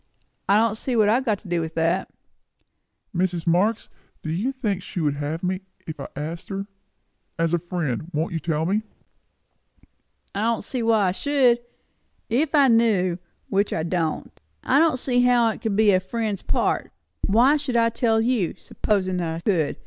I 0.49 0.57
don't 0.57 0.75
see 0.77 0.95
what 0.95 1.09
I 1.09 1.13
have 1.15 1.25
got 1.25 1.37
to 1.41 1.47
do 1.47 1.61
with 1.61 1.75
that." 1.75 2.09
"Mrs. 3.15 3.45
Marx, 3.45 3.87
do 4.23 4.31
you 4.31 4.51
think 4.51 4.81
she 4.81 4.99
would 4.99 5.17
have 5.17 5.43
me 5.43 5.61
if 5.85 5.99
I 5.99 6.07
asked 6.15 6.49
her? 6.49 6.65
As 7.37 7.53
a 7.53 7.59
friend, 7.59 8.09
won't 8.11 8.33
you 8.33 8.39
tell 8.39 8.65
me?" 8.65 8.81
"I 10.33 10.41
don't 10.41 10.63
see 10.63 10.81
why 10.81 11.09
I 11.09 11.11
should, 11.11 11.59
if 12.31 12.55
I 12.55 12.67
knew, 12.67 13.19
which 13.49 13.71
I 13.71 13.83
don't. 13.83 14.41
I 14.63 14.79
don't 14.79 14.97
see 14.97 15.21
how 15.21 15.49
it 15.51 15.63
would 15.63 15.75
be 15.75 15.91
a 15.91 15.99
friend's 15.99 16.41
part. 16.41 16.91
Why 17.27 17.55
should 17.57 17.75
I 17.75 17.89
tell 17.89 18.21
you, 18.21 18.55
supposin' 18.57 19.21
I 19.21 19.41
could? 19.41 19.77